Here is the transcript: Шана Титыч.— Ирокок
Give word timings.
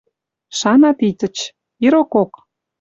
Шана 0.59 0.91
Титыч.— 0.99 1.37
Ирокок 1.85 2.31